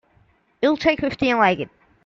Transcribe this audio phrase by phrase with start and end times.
[0.63, 1.69] You'll take fifty and like it!